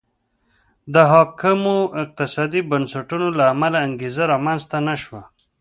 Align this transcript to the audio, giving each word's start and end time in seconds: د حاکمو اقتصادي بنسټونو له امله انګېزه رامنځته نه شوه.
د 0.93 0.95
حاکمو 1.11 1.77
اقتصادي 2.03 2.61
بنسټونو 2.71 3.27
له 3.37 3.43
امله 3.53 3.77
انګېزه 3.87 4.23
رامنځته 4.33 4.77
نه 4.87 4.95
شوه. 5.03 5.21